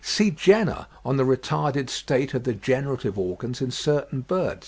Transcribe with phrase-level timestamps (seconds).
[0.03, 4.59] See Jenner, on the retarded state of the generative organs in certain birds, in 'Phil.